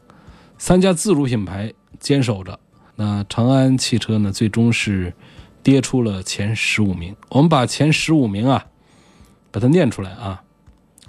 [0.58, 2.58] 三家自主品牌坚守着。
[2.96, 5.14] 那长安汽车呢，最终是
[5.62, 7.14] 跌出了前十五名。
[7.28, 8.68] 我们把前十五名啊，
[9.52, 10.44] 把它念出来啊。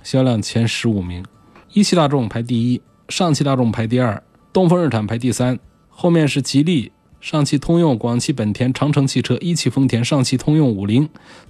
[0.03, 1.25] 销量前十五名，
[1.73, 4.23] 一汽大众排第一，上汽大众排第二，
[4.55, 5.59] 东风日产排第三，
[5.91, 11.07] 后面是吉利、上汽通用、广汽本田、长城汽车、一汽丰田、上汽通用五菱、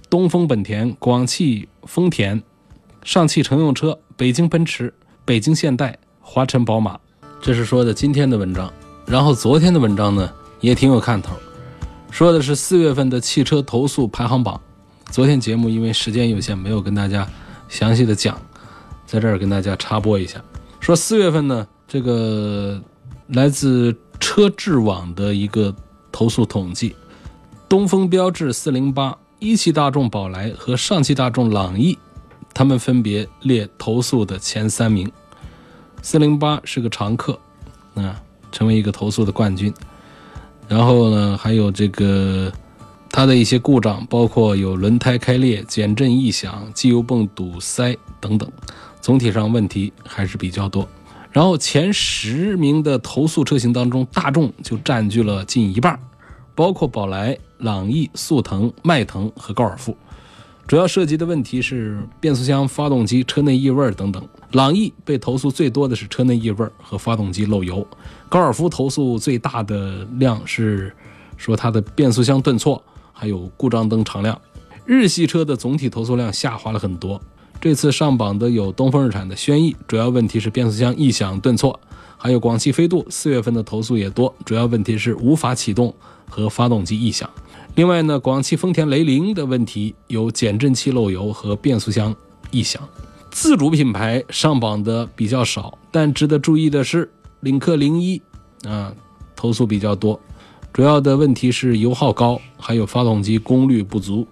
[0.09, 2.43] 东风本田、广汽丰田、
[3.01, 6.99] 上汽乘用车、北京奔驰、北京现代、华晨宝马。
[7.41, 8.71] 这是说的今天的文章，
[9.05, 10.29] 然后昨天的文章呢
[10.59, 11.33] 也挺有看头，
[12.11, 14.59] 说的是四月份的汽车投诉排行榜。
[15.09, 17.25] 昨天节目因为时间有限，没有跟大家
[17.69, 18.37] 详细的讲。
[19.09, 20.39] 在这儿跟大家插播一下，
[20.79, 22.79] 说四月份呢，这个
[23.29, 25.75] 来自车质网的一个
[26.11, 26.95] 投诉统计，
[27.67, 31.97] 东风标致四零八、一汽大众宝来和上汽大众朗逸，
[32.53, 35.11] 他们分别列投诉的前三名。
[36.03, 37.39] 四零八是个常客，
[37.95, 39.73] 啊，成为一个投诉的冠军。
[40.67, 42.53] 然后呢，还有这个
[43.09, 48.47] 它的一些故障，包括有轮胎开裂、减震异响、机油泵堵塞等等。
[49.01, 50.87] 总体上问题还是比较多，
[51.31, 55.99] 然后前十名的投诉车型当中，大众就占据了近一半，
[56.53, 59.95] 包括宝来、朗逸、速腾、迈腾和高尔夫。
[60.67, 64.23] 主要涉及的问题是变速箱、发动机、车内异味等等。
[64.51, 67.87] 朗逸被投诉最多的是车内异味和发动机漏油，
[68.27, 70.95] 高尔夫投诉最大的量是
[71.37, 72.83] 说它的变速箱顿挫，
[73.13, 74.39] 还有故障灯常亮。
[74.85, 77.19] 日系车的总体投诉量下滑了很多。
[77.61, 81.77] 这次上榜的有东风日产的轩逸，主要问题是变速箱异响顿挫；
[82.15, 85.93] 还有广汽飞度，四月份的投诉也多，主要问题是无法启动
[86.29, 87.29] 和发动机异响。
[87.75, 92.15] 另外呢，广汽丰田雷凌的问题有减震器漏油和变速箱
[92.49, 92.81] 异响。
[93.29, 98.21] 自主品牌上榜的比较少，但值得注意的是，领克零一
[98.65, 98.93] 啊，
[99.35, 100.17] 投诉比较多，
[100.71, 104.25] 主要的问题是油耗高，还有发动机功率不足。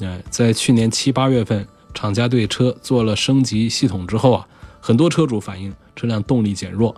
[0.00, 1.66] 哎，在去年七八月份。
[1.94, 4.46] 厂家对车做了升级系统之后啊，
[4.80, 6.94] 很多车主反映车辆动力减弱、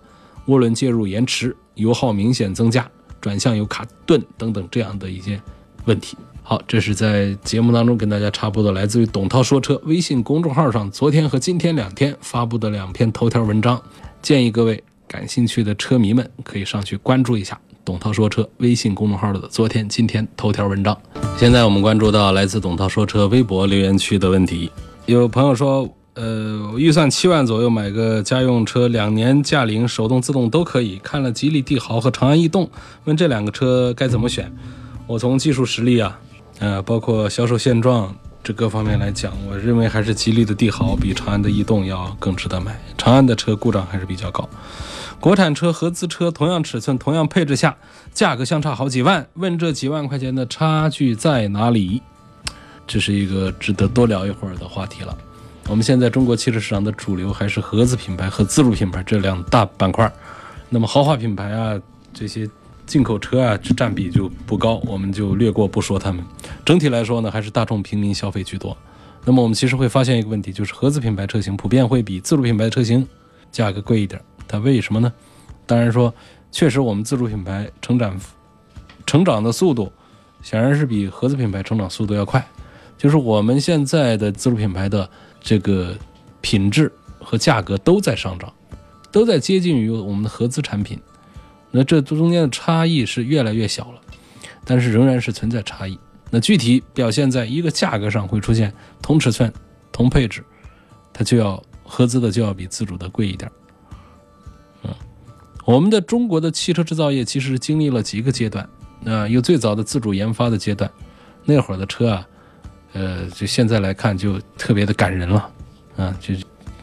[0.47, 2.89] 涡轮介入延迟、油耗明显增加、
[3.21, 5.41] 转向有卡顿等等这样的一些
[5.87, 6.17] 问题。
[6.43, 13.81] 好，这是在节目当中跟大家插播的，来自于董涛说车微信公众号上昨天和今天两天发布的两篇头条文章，
[14.21, 17.59] 建议各位感兴趣的车迷们可以上去关注一下。
[17.85, 20.97] 董涛说车微信公众号的昨天、今天头条文章。
[21.37, 24.71] 现在我们关注到来自董涛说车微博留言区的问题。
[25.07, 30.99] 有朋友说，呃，预算七万左右买个家用车，两年驾龄，手动自动都可以。
[30.99, 32.69] 看了吉利帝豪和长安逸动，
[33.05, 34.53] 问这两个车该怎么选？
[35.07, 36.19] 我从技术实力啊，
[36.59, 38.15] 呃，包括销售现状
[38.45, 42.79] 这各方面来讲，我认为还是吉利的帝豪比长安的逸动要更值得买。
[42.99, 44.49] 长安的车故障还是比较高。
[45.21, 47.77] 国产车、合资车同样尺寸、同样配置下，
[48.15, 49.29] 价格相差好几万。
[49.35, 52.01] 问这几万块钱的差距在哪里？
[52.87, 55.17] 这是一个值得多聊一会儿的话题了。
[55.69, 60.11] 我们现在中国汽车市场的主流还是合资品牌和自主品牌这两大板块。
[60.71, 61.79] 那么豪华品牌啊，
[62.15, 62.49] 这些
[62.87, 66.25] 进口车啊，占比就不高，我们就略过不说它们。
[66.65, 68.75] 整体来说呢，还是大众平民消费居多。
[69.27, 73.07] 那么我们其实会发现一个问题，就是合资品牌车型普遍会比自主品牌车型
[73.53, 74.19] 价格贵一点。
[74.51, 75.13] 它为什么呢？
[75.65, 76.13] 当然说，
[76.51, 78.21] 确实我们自主品牌成长
[79.07, 79.93] 成长的速度，
[80.43, 82.45] 显然是比合资品牌成长速度要快。
[82.99, 85.09] 就是我们现在的自主品牌的
[85.41, 85.97] 这个
[86.41, 88.53] 品质和价格都在上涨，
[89.13, 91.01] 都在接近于我们的合资产品。
[91.71, 94.01] 那这中间的差异是越来越小了，
[94.65, 95.97] 但是仍然是存在差异。
[96.29, 99.53] 那具体表现在一个价格上会出现同尺寸、
[99.93, 100.45] 同配置，
[101.13, 103.49] 它就要合资的就要比自主的贵一点。
[105.71, 108.69] 我们的中国的汽车制造业其实经历了几个阶段，
[109.07, 110.91] 啊，有最早的自主研发的阶段，
[111.45, 112.29] 那会儿的车啊，
[112.93, 115.53] 呃，就现在来看就特别的感人了，
[115.97, 116.35] 啊，就，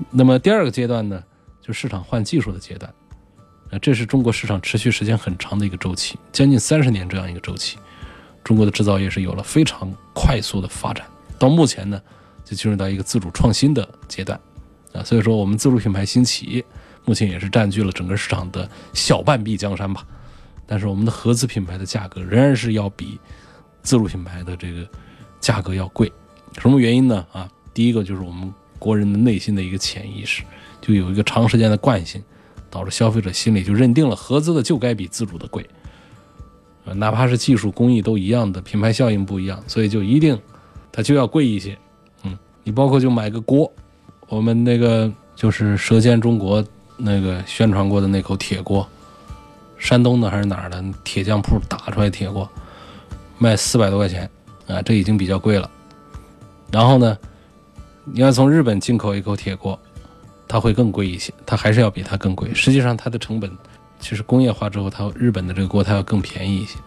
[0.09, 1.21] 那么第二个阶段呢，
[1.61, 2.89] 就市场换技术的阶段，
[3.71, 7.77] 啊，这是中国市场持续时间很长的一个周期，将近三十年这样一个周期，
[8.41, 11.05] 中国的制造业是有了非常快速的发展，
[11.37, 12.01] 到目前呢，
[12.45, 14.39] 就进入到一个自主创新的阶段，
[14.93, 16.63] 啊，所以说我们自主品牌兴起。
[17.07, 20.05] 目前也是占据了整个市场的小半壁江山吧，
[20.65, 23.17] 但是我们的合资品牌的价格仍然是要比
[23.81, 24.85] 自主品牌的这个
[25.39, 26.11] 价格要贵。
[26.57, 27.25] 什么原因呢？
[27.31, 30.43] 啊，第一个就是我们国人的内心的一个潜意识，
[30.81, 32.21] 就有一个长时间的惯性，
[32.69, 35.65] 导致消费者心里就认定了合资的就该比自主的贵，
[36.83, 40.37] 呃，哪怕是技术工艺都一样的，品牌效应不一样，所以就一定
[40.91, 41.77] 它就要贵一些。
[42.23, 43.71] 嗯，你包括就买个锅，
[44.27, 46.61] 我们那个就是《舌尖中国》。
[46.97, 48.87] 那个宣传过的那口铁锅，
[49.77, 52.49] 山东的还是哪儿的铁匠铺打出来铁锅，
[53.37, 54.29] 卖四百多块钱
[54.67, 55.69] 啊，这已经比较贵了。
[56.71, 57.17] 然后呢，
[58.03, 59.79] 你要从日本进口一口铁锅，
[60.47, 62.53] 它会更贵一些，它还是要比它更贵。
[62.53, 63.49] 实际上它的成本，
[63.99, 66.77] 其实工业化之后，它日本的这个锅它要更便宜一些。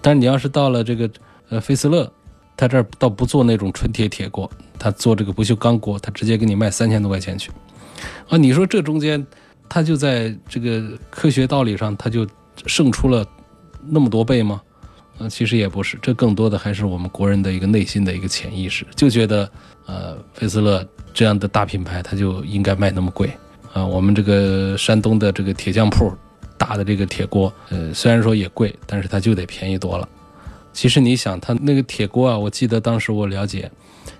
[0.00, 1.08] 但是你要是到了这个
[1.50, 2.10] 呃菲斯勒，
[2.56, 7.52] 他这儿倒不做那种纯铁铁锅，他做这个不锈钢锅，他直接给你卖三千多块钱去。
[8.28, 9.24] 啊，你说这中间，
[9.68, 12.26] 他就在这个科学道理上，他就
[12.66, 13.26] 胜出了
[13.86, 14.60] 那么多倍吗？
[15.18, 19.50] 呃，其实也不是，这更多的还是我们国人的一个内心的一个潜意识，就觉得
[19.86, 23.30] 呃菲斯勒这样的大品牌，它就应该卖那么贵
[23.72, 23.84] 啊。
[23.84, 26.10] 我们这个山东的这个铁匠铺
[26.56, 30.08] 打的这个铁锅，呃，虽然说也贵，但是它就得便宜多了。
[30.72, 33.70] 其实你想，他那个铁锅啊，我记得当时我了解，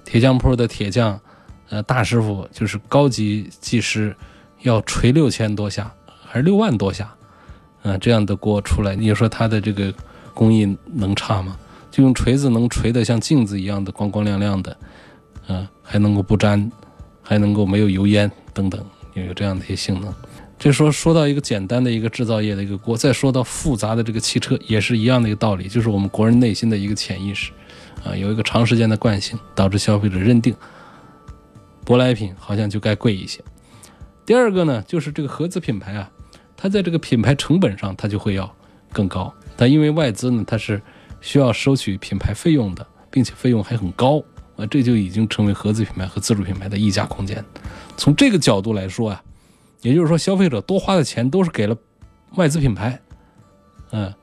[0.05, 1.19] 铁匠铺的铁匠，
[1.71, 4.15] 呃，大师傅就是高级技师，
[4.63, 5.93] 要锤六千多下，
[6.25, 7.13] 还是六万多下，
[7.83, 9.93] 啊，这样的锅出来，你说它的这个
[10.35, 11.57] 工艺能差吗？
[11.91, 14.77] 就用锤子能锤得像镜子一样的光光亮亮的，
[15.47, 16.71] 啊，还能够不粘，
[17.23, 20.15] 还能够没有油烟等等，有这样的一些性能。
[20.59, 27.51] 这说说到一个简单的一个制造业的一个锅，再说到复杂的这个汽车，也是一样的一个道理，就是我们国人内心的一个潜意识，
[28.05, 30.55] 啊，有一个长时间的惯性，导致消费者认定
[31.85, 33.43] 舶来品好像就该贵一些。
[34.25, 36.11] 第二个呢，就是这个合资品牌啊，
[36.57, 38.55] 它在这个品牌成本上它就会要
[38.93, 40.81] 更高，它因为外资呢它是
[41.21, 44.23] 需要收取品牌费用的，并且费用还很高
[44.57, 47.45] 啊，这就已经成为合资品牌和自主品牌的溢价空间。
[47.97, 49.23] 从这个角度来说啊。
[49.83, 51.77] 也就是说，消费者多花的钱都是给了
[52.37, 52.97] 外资品牌，
[53.91, 54.15] 嗯，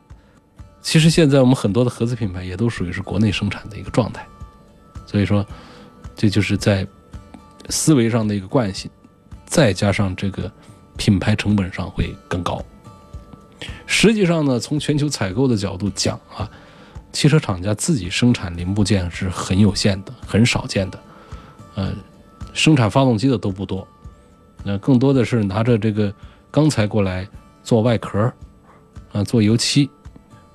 [0.82, 4.26] 其实现在我们很多的合资品牌也都属于是国内生产的一个状态，
[5.06, 5.46] 所以说，
[6.16, 6.88] 这就是在
[7.68, 8.90] 思维上的一个惯性，
[9.50, 10.50] 再加上这个
[10.96, 12.64] 品牌成本上会更高。
[13.88, 16.50] 实际上呢，从全球采购的角度讲啊，
[17.12, 21.00] 汽车厂家自己生产零部件是很有限的、很少见的，
[21.76, 21.96] 嗯，
[22.54, 23.86] 生产发动机的都不多。
[24.64, 26.14] 那更多的是拿着这个
[26.52, 27.28] 钢材过来
[27.64, 28.32] 做外壳，
[29.12, 29.90] 啊，做油漆，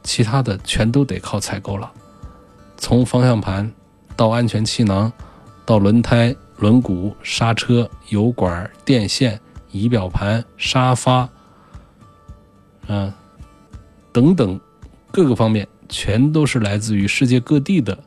[0.04, 1.90] 其他的全都得靠采购了。
[2.76, 3.70] 从方向盘
[4.14, 5.12] 到安全气囊，
[5.66, 9.40] 到轮胎、轮毂、刹车、油管、电线、
[9.70, 11.28] 仪表盘、沙发，
[12.88, 13.12] 嗯，
[14.12, 14.60] 等等
[15.10, 17.98] 各个方面，全都是来自于世界各地的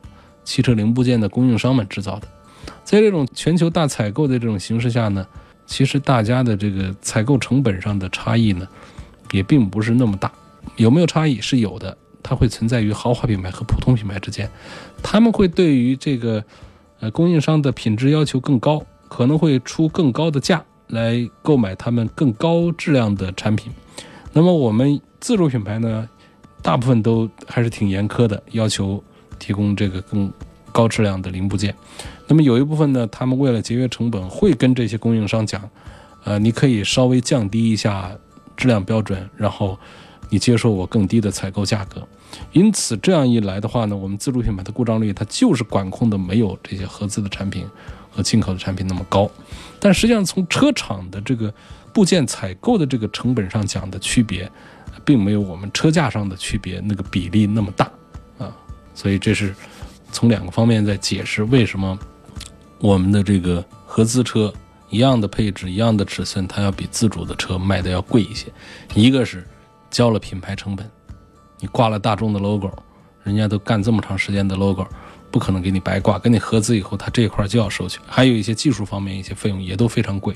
[0.44, 2.28] 汽车零部件的供应商们制造的。
[2.84, 5.26] 在这种全球大采购的这种形势下呢？
[5.66, 8.66] 其实大家的这个采购成本上的差异呢，
[9.32, 10.32] 也并不是那么大。
[10.76, 14.50] 有没有差异是有的，它会存在于豪华品牌和普通品牌之间。
[15.02, 16.42] 他们会对于这个
[17.00, 23.72] 呃供应商的品质要求更高，可能会出更高的价来购买他们更高质量的产品。
[24.32, 26.08] 那么我们自主品牌呢，
[26.62, 29.02] 大部分都还是挺严苛的，要求
[29.38, 30.30] 提供这个更
[30.72, 31.74] 高质量的零部件。
[32.26, 35.68] 那么有一部分呢，他们为了节约成本，会跟这些供应商讲，
[36.24, 38.10] 呃，你可以稍微降低一下
[38.56, 39.78] 质量标准，然后
[40.28, 42.06] 你接受我更低的采购价格。
[42.52, 47.66] 因此这样一来的话呢，我们自主品牌的故障率它就是管控的没有这些合资的产品
[48.10, 49.30] 和进口的产品那么高。
[49.80, 51.52] 但实际上从车厂的这个
[51.92, 54.50] 部件采购的这个成本上讲的区别，
[55.04, 57.90] 并没有我们车价上的区别那个比例那么大
[58.38, 58.54] 啊。
[58.94, 59.54] 所以这是
[60.12, 61.98] 从两个方面在解释为什么。
[62.80, 64.54] 我们的这个合资车
[64.88, 68.46] 一样的配置、一样的尺寸，它要比自主的车卖的要贵一些。
[68.94, 69.44] 一个是
[69.90, 70.88] 交了品牌成本，
[71.60, 72.70] 你挂了大众的 logo，
[73.22, 74.86] 人家都干这么长时间的 logo，
[75.30, 76.18] 不可能给你白挂。
[76.18, 77.98] 跟你合资以后，他这一块就要收取。
[78.06, 80.34] 还有一些技术方面一些费用也都非常贵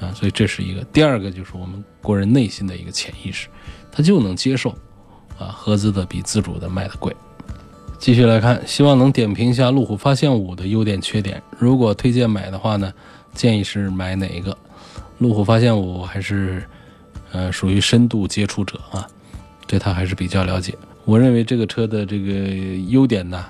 [0.00, 0.82] 啊，所以这是一个。
[0.92, 3.48] 第二个就是我们国人内心的一个潜意识，
[3.90, 4.70] 他就能接受
[5.38, 7.14] 啊合资的比自主的卖的贵。
[7.98, 11.40] 继续来看，希望能点评一下路虎发现五的优点缺点。
[11.56, 12.92] 如果推荐买的话呢，
[13.32, 14.56] 建议是买哪一个？
[15.18, 16.68] 路虎发现五还是
[17.32, 19.06] 呃属于深度接触者啊，
[19.66, 20.76] 对它还是比较了解。
[21.04, 22.32] 我认为这个车的这个
[22.88, 23.44] 优点呢，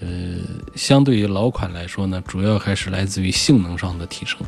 [0.00, 0.08] 呃，
[0.74, 4.38] 相对于老款来说呢，主要还是来自于性能上的提升，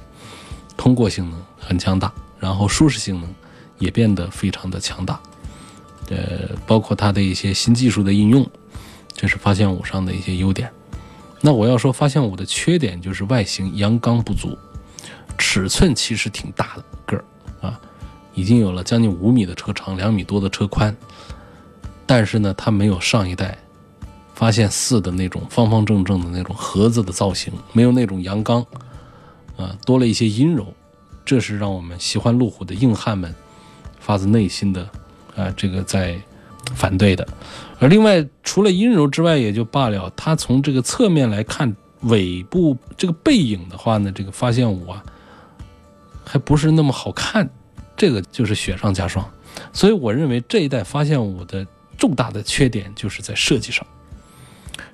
[0.77, 3.35] 通过性能很强大，然后舒适性能
[3.79, 5.21] 也变得非常的强大，
[6.09, 8.49] 呃，包括它的一些新技术的应用。
[9.17, 10.69] 这是发现五上的一些优点，
[11.41, 14.59] 那我要说发现五的缺点就是外形阳刚不足，
[15.39, 17.25] 尺寸其实挺大的个儿，
[18.35, 20.95] 已经有了将近五米的车长，两米多的车宽，
[22.07, 23.57] 但是呢，它没有上一代
[24.35, 28.61] 发现四的那种方方正正的那种盒子的造型，没有那种阳刚，
[29.57, 30.67] 啊，多了一些阴柔，
[31.25, 33.35] 这是让我们喜欢路虎的硬汉们
[33.99, 34.89] 发自内心的
[35.37, 36.19] 啊，这个在。
[36.75, 37.29] 反对的。
[37.79, 45.05] 而另外，除了阴柔之外也就罢了，它从这个侧面来看，尾部这个背影的话呢，这个发现五啊，
[46.25, 47.51] 还不是那么好看，
[47.97, 49.25] 这个就是雪上加霜。
[49.73, 51.67] 所以我认为这一代发现五的
[51.97, 53.87] 重大的缺点就是在设计上，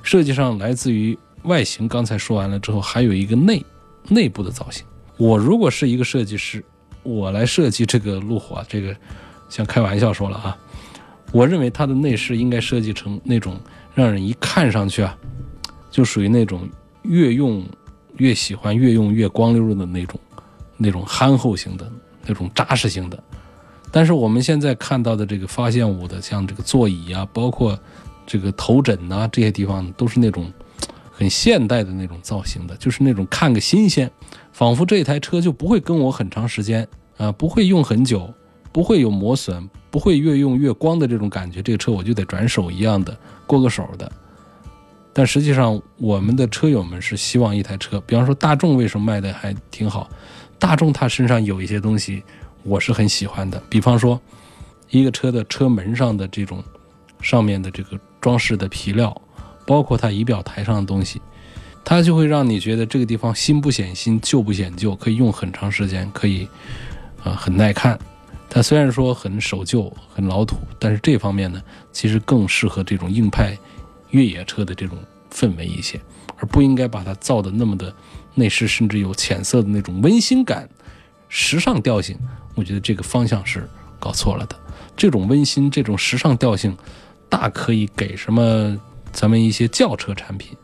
[0.02, 1.88] 设计上来自于外形。
[1.88, 3.64] 刚才说完了之后，还有一个内
[4.08, 4.84] 内部的造型。
[5.16, 6.62] 我如果是一个设计师，
[7.02, 8.94] 我来设计这个路虎啊，这个
[9.48, 10.58] 像开玩笑说了啊。
[11.32, 13.58] 我认为它的内饰应该设计成那种
[13.94, 15.16] 让人一看上去啊，
[15.90, 16.68] 就属于那种
[17.02, 17.64] 越用
[18.16, 20.20] 越喜欢、越用越光溜的那种、
[20.76, 21.90] 那种憨厚型的、
[22.26, 23.22] 那种扎实型的。
[23.90, 27.78] 但是我们现在看到的这个发现五的，像这个座椅啊，包括
[28.26, 30.52] 这个头枕呐这些地方，都是那种
[31.10, 34.10] 很现代的那种造型的，就是那种看个新鲜，
[34.52, 38.32] 仿佛这台车就不会跟我很长时间啊，不会用很久。
[38.72, 44.08] 不会有磨损，不会越用越光的这种感觉，这个车我就得转手一样的过个手的。
[45.12, 50.08] 但实际上，我们的车友们是希望一台车，比方说大众为什么卖的还挺好？
[50.60, 52.22] 大众它身上有一些东西
[52.62, 54.20] 我是很喜欢的，比方说
[54.90, 56.62] 一个车的车门上的这种
[57.22, 59.18] 上面的这个装饰的皮料，
[59.66, 61.20] 包括它仪表台上的东西，
[61.82, 66.46] 它就会让你觉得这个地方新不显新，旧不显旧，可以用很长时间，可以
[67.24, 67.98] 啊很耐看。
[68.50, 73.56] 它虽然说很守旧、很老土，但是这方面呢，其实更适合这种硬派
[74.10, 74.98] 越野车的这种
[75.32, 76.00] 氛围一些，
[76.36, 77.94] 而不应该把它造的那么的
[78.34, 80.68] 内饰，甚至有浅色的那种温馨感、
[81.28, 82.18] 时尚调性。
[82.54, 83.68] 我觉得这个方向是
[83.98, 84.56] 搞错了的。
[84.96, 86.76] 这种温馨、这种时尚调性，
[87.28, 88.78] 大可以给什么
[89.12, 90.56] 咱们一些轿车产品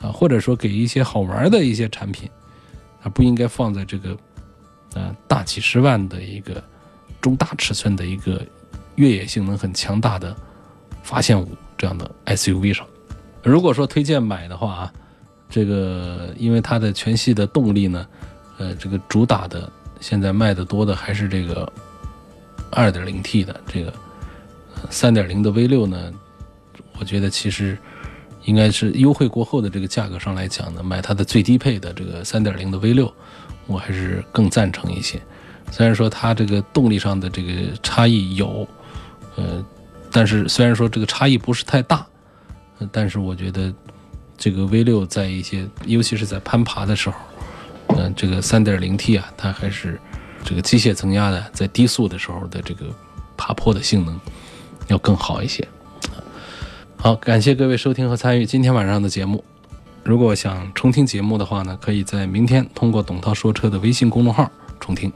[0.00, 2.28] 啊，或者说给一些好玩的一些产品，
[3.02, 4.16] 而不应该放在这个
[4.94, 6.62] 呃大几十万的一个。
[7.18, 8.40] 中大尺寸的一个
[8.94, 10.36] 越野性能很强大的
[11.02, 12.86] 发现五这样的 SUV 上，
[13.42, 14.92] 如果说推荐买的话啊，
[15.48, 18.06] 这个因为它的全系的动力呢，
[18.58, 19.70] 呃，这个主打的
[20.00, 21.72] 现在卖的多的还是这个
[22.72, 23.92] 2.0T 的这个
[24.90, 26.12] 3.0的 V6 呢，
[26.98, 27.78] 我觉得其实
[28.44, 33.10] 应该是优惠过后的这个价格上来讲呢，买它的最低配的这个3.0的 V6，
[33.66, 35.20] 我还是更赞成一些。
[35.72, 38.68] 虽然说它这个动力上的这个差异有，
[39.36, 39.64] 呃，
[40.12, 42.06] 但是虽然说这个差异不是太大，
[42.92, 43.74] 但是我觉得
[44.36, 47.16] 这个 V 六在一些，尤其是在攀爬的时候，
[47.96, 50.00] 嗯，这个 3.0T 啊，它还是
[50.44, 52.86] 这个机械增压的，在低速的时候的这个
[53.36, 54.18] 爬坡的性能
[54.88, 55.66] 要更好一些。
[56.96, 59.44] 好，感谢各位收听和参与今天晚上的节目。
[60.02, 65.12] 如果想重听节目的话呢，可以在明天通过董涛说车的微信公众号重听。